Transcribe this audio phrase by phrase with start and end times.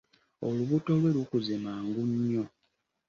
[0.47, 2.43] Olubuto lwe lukuze mangu nnyo.